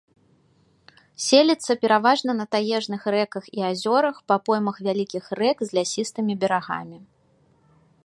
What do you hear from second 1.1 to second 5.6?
Селіцца пераважна на таежных рэках і азёрах па поймах вялікіх рэк